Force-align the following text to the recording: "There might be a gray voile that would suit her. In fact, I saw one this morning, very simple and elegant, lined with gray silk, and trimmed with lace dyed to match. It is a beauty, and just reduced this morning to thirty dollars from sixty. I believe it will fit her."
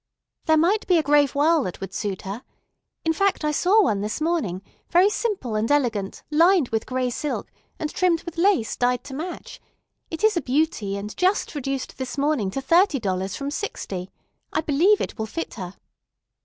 "There 0.45 0.57
might 0.57 0.87
be 0.87 0.97
a 0.97 1.03
gray 1.03 1.27
voile 1.27 1.61
that 1.65 1.79
would 1.79 1.93
suit 1.93 2.23
her. 2.23 2.41
In 3.05 3.13
fact, 3.13 3.45
I 3.45 3.51
saw 3.51 3.83
one 3.83 4.01
this 4.01 4.19
morning, 4.19 4.63
very 4.89 5.11
simple 5.11 5.53
and 5.53 5.69
elegant, 5.71 6.23
lined 6.31 6.69
with 6.69 6.87
gray 6.87 7.11
silk, 7.11 7.51
and 7.77 7.93
trimmed 7.93 8.23
with 8.23 8.35
lace 8.39 8.75
dyed 8.75 9.03
to 9.03 9.13
match. 9.13 9.61
It 10.09 10.23
is 10.23 10.35
a 10.35 10.41
beauty, 10.41 10.97
and 10.97 11.15
just 11.15 11.53
reduced 11.53 11.99
this 11.99 12.17
morning 12.17 12.49
to 12.49 12.61
thirty 12.61 12.99
dollars 12.99 13.35
from 13.35 13.51
sixty. 13.51 14.09
I 14.51 14.61
believe 14.61 15.01
it 15.01 15.19
will 15.19 15.27
fit 15.27 15.53
her." 15.53 15.75